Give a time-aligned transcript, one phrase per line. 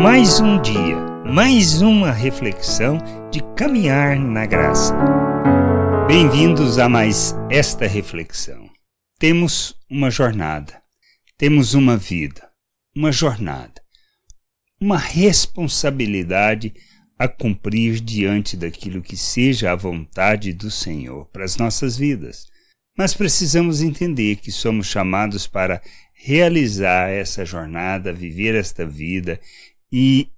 [0.00, 0.96] Mais um dia,
[1.26, 2.98] mais uma reflexão
[3.32, 4.94] de caminhar na graça.
[6.06, 8.70] Bem-vindos a mais esta reflexão.
[9.18, 10.80] Temos uma jornada,
[11.36, 12.48] temos uma vida,
[12.94, 13.82] uma jornada,
[14.80, 16.72] uma responsabilidade
[17.18, 22.46] a cumprir diante daquilo que seja a vontade do Senhor para as nossas vidas.
[22.96, 25.82] Mas precisamos entender que somos chamados para
[26.14, 29.40] realizar essa jornada, viver esta vida
[29.90, 30.30] e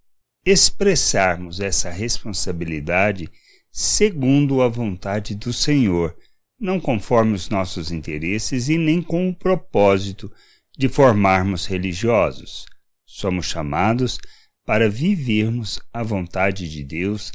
[0.45, 3.31] expressarmos essa responsabilidade
[3.73, 6.17] segundo a vontade do Senhor,
[6.59, 10.31] não conforme os nossos interesses e nem com o propósito
[10.77, 12.67] de formarmos religiosos.
[13.07, 14.19] Somos chamados
[14.65, 17.33] para vivermos a vontade de Deus,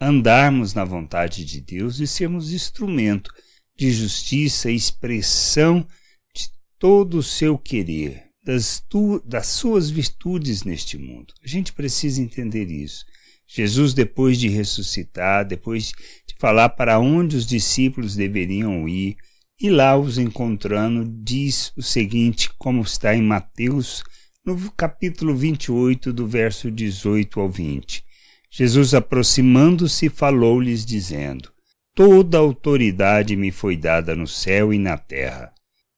[0.00, 3.32] andarmos na vontade de Deus e sermos instrumento
[3.76, 5.86] de justiça e expressão
[6.34, 6.48] de
[6.78, 11.34] todo o seu querer, das, tu, das suas virtudes neste mundo.
[11.44, 13.04] A gente precisa entender isso.
[13.46, 15.88] Jesus, depois de ressuscitar, depois
[16.26, 19.18] de falar para onde os discípulos deveriam ir,
[19.60, 24.02] e lá os encontrando, diz o seguinte, como está em Mateus
[24.42, 28.02] no capítulo 28, do verso 18 ao 20.
[28.50, 31.52] Jesus, aproximando-se, falou-lhes, dizendo:
[31.94, 35.52] Toda autoridade me foi dada no céu e na terra.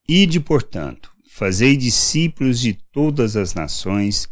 [0.08, 4.28] Ide, portanto, fazei discípulos de todas as nações,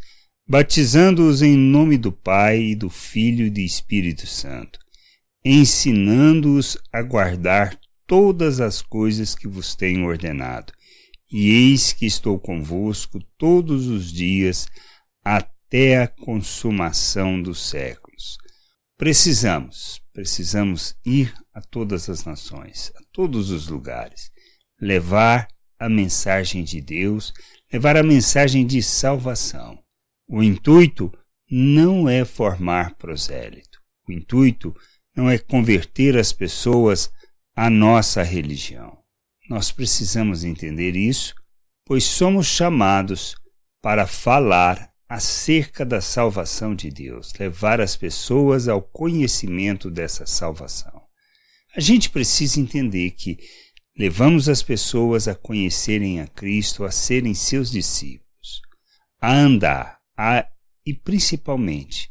[0.47, 4.79] batizando-os em nome do Pai e do Filho e do Espírito Santo,
[5.45, 10.73] ensinando-os a guardar todas as coisas que vos tenho ordenado
[11.31, 14.67] e eis que estou convosco todos os dias
[15.25, 18.39] até a consumação dos séculos.
[18.97, 24.31] Precisamos, precisamos ir a todas as nações, a todos os lugares,
[24.81, 25.47] levar
[25.79, 27.33] a mensagem de Deus,
[27.73, 29.79] levar a mensagem de salvação.
[30.29, 31.12] O intuito
[31.51, 33.79] não é formar prosélito.
[34.09, 34.75] O intuito
[35.17, 37.11] não é converter as pessoas
[37.55, 38.99] à nossa religião.
[39.49, 41.34] Nós precisamos entender isso,
[41.84, 43.34] pois somos chamados
[43.81, 51.03] para falar acerca da salvação de Deus, levar as pessoas ao conhecimento dessa salvação.
[51.75, 53.39] A gente precisa entender que
[53.98, 58.62] levamos as pessoas a conhecerem a Cristo, a serem seus discípulos,
[59.20, 60.47] a andar, a,
[60.86, 62.09] e principalmente,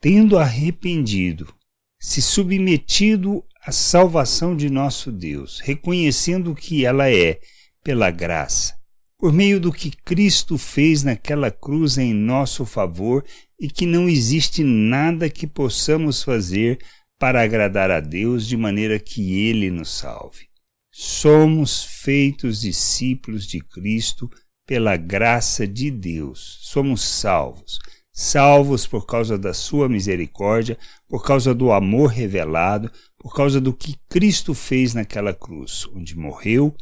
[0.00, 1.52] tendo arrependido,
[1.98, 7.40] se submetido à salvação de nosso Deus, reconhecendo que ela é
[7.82, 8.74] pela graça,
[9.18, 13.24] por meio do que Cristo fez naquela cruz em nosso favor
[13.58, 16.78] e que não existe nada que possamos fazer
[17.18, 20.53] para agradar a Deus de maneira que Ele nos salve.
[20.96, 24.30] Somos feitos discípulos de Cristo
[24.64, 26.58] pela graça de Deus.
[26.62, 27.80] Somos salvos
[28.16, 30.78] salvos por causa da sua misericórdia,
[31.08, 36.72] por causa do amor revelado, por causa do que Cristo fez naquela cruz, onde morreu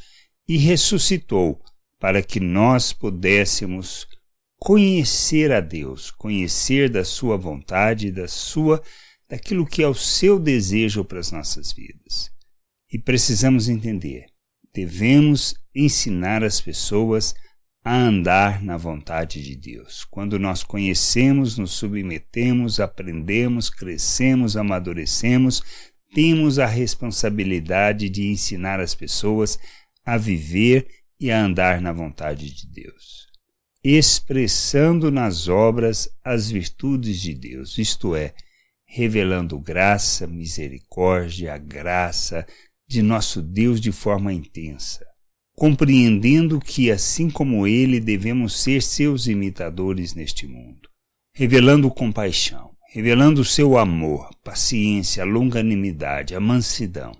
[0.46, 1.58] e ressuscitou,
[1.98, 4.06] para que nós pudéssemos
[4.58, 8.82] conhecer a Deus, conhecer da sua vontade, da sua
[9.26, 12.30] daquilo que é o seu desejo para as nossas vidas.
[12.92, 14.26] E precisamos entender,
[14.74, 17.34] devemos ensinar as pessoas
[17.82, 20.04] a andar na vontade de Deus.
[20.04, 25.62] Quando nós conhecemos, nos submetemos, aprendemos, crescemos, amadurecemos,
[26.14, 29.58] temos a responsabilidade de ensinar as pessoas
[30.04, 30.86] a viver
[31.18, 33.26] e a andar na vontade de Deus,
[33.82, 38.34] expressando nas obras as virtudes de Deus, isto é,
[38.84, 42.46] revelando graça, misericórdia, graça
[42.92, 45.04] de nosso Deus de forma intensa
[45.54, 50.88] compreendendo que, assim como ele, devemos ser seus imitadores neste mundo,
[51.34, 57.12] revelando compaixão, revelando o seu amor, paciência, longanimidade, a mansidão.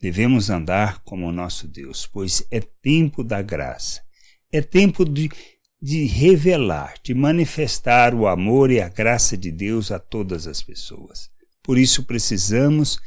[0.00, 4.00] Devemos andar como nosso Deus, pois é tempo da graça,
[4.50, 5.28] é tempo de,
[5.80, 11.28] de revelar, de manifestar o amor e a graça de Deus a todas as pessoas.
[11.62, 12.98] Por isso precisamos,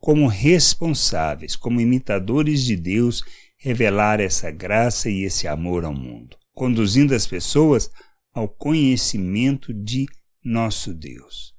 [0.00, 3.22] como responsáveis, como imitadores de Deus,
[3.58, 7.90] revelar essa graça e esse amor ao mundo, conduzindo as pessoas
[8.32, 10.06] ao conhecimento de
[10.44, 11.52] nosso Deus.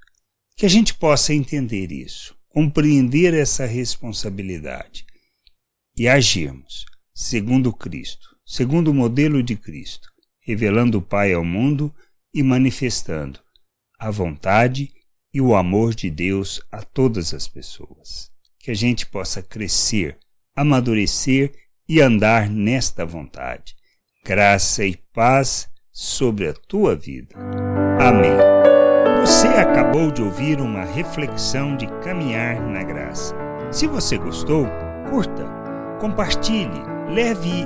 [0.56, 5.06] Que a gente possa entender isso, compreender essa responsabilidade
[5.98, 10.10] e agirmos segundo Cristo, segundo o modelo de Cristo,
[10.40, 11.94] revelando o Pai ao mundo
[12.34, 13.40] e manifestando
[14.00, 14.90] a vontade
[15.34, 18.32] e o amor de Deus a todas as pessoas.
[18.60, 20.18] Que a gente possa crescer,
[20.56, 21.54] amadurecer
[21.88, 23.76] e andar nesta vontade.
[24.26, 27.36] Graça e paz sobre a tua vida.
[28.00, 28.38] Amém.
[29.22, 33.36] Você acabou de ouvir uma reflexão de caminhar na graça.
[33.72, 34.66] Se você gostou,
[35.10, 35.46] curta,
[36.00, 37.66] compartilhe, leve